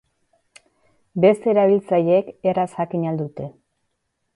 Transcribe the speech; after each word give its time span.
Beste 1.25 1.53
erabiltzaileek 1.53 2.35
erraz 2.53 2.69
jakin 2.79 3.09
ahal 3.11 3.25
dute. 3.25 3.57